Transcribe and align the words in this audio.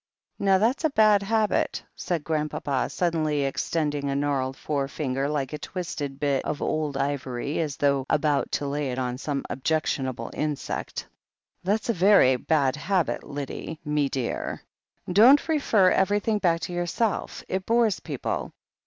"Now 0.39 0.57
that's 0.57 0.83
a 0.83 0.89
bad 0.89 1.21
habit," 1.21 1.83
said 1.95 2.23
Grandpapa, 2.23 2.89
suddenly 2.89 3.43
extending 3.43 4.09
a 4.09 4.15
gnarled 4.15 4.57
forefinger 4.57 5.29
like 5.29 5.51
a 5.53 5.57
little 5.61 5.71
twisted 5.73 6.19
bit 6.19 6.43
of 6.43 6.59
old 6.59 6.97
ivory, 6.97 7.59
as 7.59 7.77
though 7.77 8.07
about 8.09 8.51
to 8.53 8.65
lay 8.65 8.89
it 8.89 8.97
on 8.97 9.19
some 9.19 9.45
objec 9.47 9.85
tionable 9.85 10.33
insect. 10.33 11.05
"That's 11.63 11.89
a 11.89 11.93
very 11.93 12.35
bad 12.35 12.77
habit, 12.77 13.23
Lyddie, 13.23 13.79
me 13.85 14.09
dear. 14.09 14.63
Don't 15.07 15.47
refer 15.47 15.91
everything 15.91 16.39
back 16.39 16.61
to 16.61 16.73
yourself. 16.73 17.43
It 17.47 17.67
bores 17.67 17.99
people. 17.99 18.53